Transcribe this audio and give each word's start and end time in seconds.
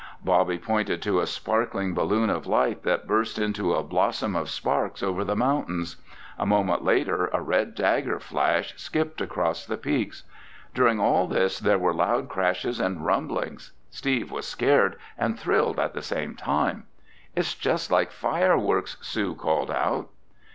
Bobby 0.25 0.57
pointed 0.57 0.99
to 1.03 1.19
a 1.19 1.27
sparkling 1.27 1.93
balloon 1.93 2.31
of 2.31 2.47
light 2.47 2.81
that 2.81 3.05
burst 3.05 3.37
into 3.37 3.75
a 3.75 3.83
blossom 3.83 4.35
of 4.35 4.49
sparks 4.49 5.03
over 5.03 5.23
the 5.23 5.35
mountains. 5.35 5.97
A 6.39 6.45
moment 6.47 6.83
later 6.83 7.27
a 7.27 7.39
red 7.39 7.75
dagger 7.75 8.19
flash 8.19 8.73
skipped 8.77 9.21
across 9.21 9.63
the 9.63 9.77
peaks. 9.77 10.23
During 10.73 10.99
all 10.99 11.27
this 11.27 11.59
there 11.59 11.77
were 11.77 11.93
loud 11.93 12.29
crashes 12.29 12.79
and 12.79 13.05
rumblings. 13.05 13.73
Steve 13.91 14.31
was 14.31 14.47
scared 14.47 14.95
and 15.19 15.37
thrilled 15.39 15.77
at 15.79 15.93
the 15.93 16.01
same 16.01 16.33
time. 16.33 16.85
"It's 17.35 17.53
just 17.53 17.91
like 17.91 18.11
fireworks!" 18.11 18.97
Sue 19.01 19.35
called 19.35 19.69
out. 19.69 20.09